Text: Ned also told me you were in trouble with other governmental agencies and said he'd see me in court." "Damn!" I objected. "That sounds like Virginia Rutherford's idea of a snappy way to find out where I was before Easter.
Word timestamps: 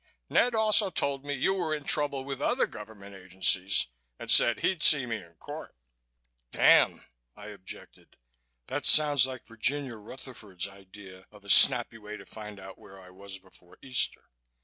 Ned 0.31 0.55
also 0.55 0.89
told 0.89 1.23
me 1.27 1.35
you 1.35 1.53
were 1.53 1.75
in 1.75 1.83
trouble 1.83 2.23
with 2.23 2.41
other 2.41 2.65
governmental 2.65 3.23
agencies 3.23 3.85
and 4.17 4.31
said 4.31 4.61
he'd 4.61 4.81
see 4.81 5.05
me 5.05 5.17
in 5.17 5.35
court." 5.35 5.75
"Damn!" 6.49 7.03
I 7.35 7.49
objected. 7.49 8.17
"That 8.65 8.87
sounds 8.87 9.27
like 9.27 9.45
Virginia 9.45 9.97
Rutherford's 9.97 10.67
idea 10.67 11.27
of 11.31 11.45
a 11.45 11.51
snappy 11.51 11.99
way 11.99 12.17
to 12.17 12.25
find 12.25 12.59
out 12.59 12.79
where 12.79 12.99
I 12.99 13.11
was 13.11 13.37
before 13.37 13.77
Easter. 13.83 14.31